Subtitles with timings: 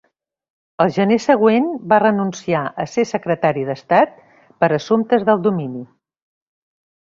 [0.85, 4.17] El gener següent, va renunciar a ser secretari d'estat
[4.65, 5.85] per a assumptes del domini.